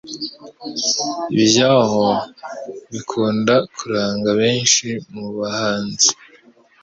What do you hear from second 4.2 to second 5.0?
abenshi